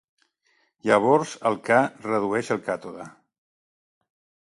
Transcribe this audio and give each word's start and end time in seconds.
Llavors, 0.89 1.33
el 1.49 1.57
Ca 1.67 1.77
redueix 2.05 2.49
el 2.57 2.63
càtode. 2.71 3.05